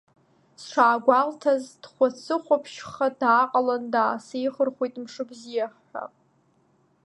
Сшаагәалҭаз, 0.61 1.63
дхәацыхәаԥшьха 1.81 3.07
дааҟалан, 3.19 3.83
даасеихырхәеит 3.93 4.95
мшыбзиа 5.03 5.67
ҳәа. 5.85 6.03